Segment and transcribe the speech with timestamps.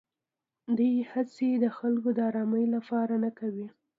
[0.77, 3.67] دوی هېڅې د خلکو د ارامۍ لپاره نه کوي.